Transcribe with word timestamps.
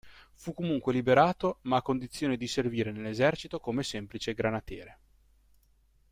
Fu 0.33 0.55
comunque 0.55 0.93
liberato 0.93 1.59
ma 1.65 1.77
a 1.77 1.83
condizione 1.83 2.35
di 2.35 2.47
servire 2.47 2.91
nell'esercito 2.91 3.59
come 3.59 3.83
semplice 3.83 4.33
granatiere. 4.33 4.97